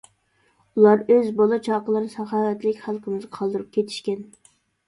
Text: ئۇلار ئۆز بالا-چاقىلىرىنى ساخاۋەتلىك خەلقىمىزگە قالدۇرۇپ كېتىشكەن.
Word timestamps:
ئۇلار 0.77 1.03
ئۆز 1.15 1.29
بالا-چاقىلىرىنى 1.41 2.13
ساخاۋەتلىك 2.15 2.81
خەلقىمىزگە 2.87 3.33
قالدۇرۇپ 3.39 3.71
كېتىشكەن. 3.79 4.27